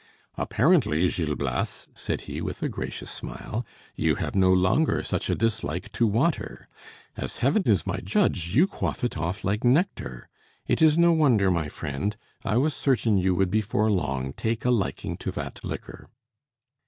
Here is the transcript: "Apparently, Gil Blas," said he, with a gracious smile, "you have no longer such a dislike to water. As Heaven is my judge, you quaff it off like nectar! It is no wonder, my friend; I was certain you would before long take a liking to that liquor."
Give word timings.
"Apparently, 0.35 1.07
Gil 1.09 1.35
Blas," 1.35 1.87
said 1.93 2.21
he, 2.21 2.41
with 2.41 2.63
a 2.63 2.69
gracious 2.69 3.11
smile, 3.11 3.63
"you 3.95 4.15
have 4.15 4.33
no 4.33 4.51
longer 4.51 5.03
such 5.03 5.29
a 5.29 5.35
dislike 5.35 5.91
to 5.91 6.07
water. 6.07 6.67
As 7.15 7.35
Heaven 7.35 7.61
is 7.67 7.85
my 7.85 7.97
judge, 7.99 8.55
you 8.55 8.65
quaff 8.65 9.03
it 9.03 9.15
off 9.15 9.43
like 9.43 9.63
nectar! 9.63 10.27
It 10.65 10.81
is 10.81 10.97
no 10.97 11.11
wonder, 11.13 11.51
my 11.51 11.69
friend; 11.69 12.17
I 12.43 12.57
was 12.57 12.73
certain 12.73 13.19
you 13.19 13.35
would 13.35 13.51
before 13.51 13.91
long 13.91 14.33
take 14.33 14.65
a 14.65 14.71
liking 14.71 15.17
to 15.17 15.29
that 15.33 15.63
liquor." 15.63 16.09